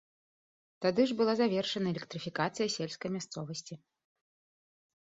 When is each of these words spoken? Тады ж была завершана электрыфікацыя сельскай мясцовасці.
Тады 0.85 1.01
ж 1.11 1.17
была 1.19 1.33
завершана 1.41 1.87
электрыфікацыя 1.93 2.67
сельскай 2.79 3.09
мясцовасці. 3.19 3.83